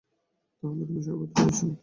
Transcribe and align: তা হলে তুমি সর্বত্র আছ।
তা 0.59 0.63
হলে 0.63 0.83
তুমি 0.85 1.01
সর্বত্র 1.03 1.37
আছ। 1.43 1.59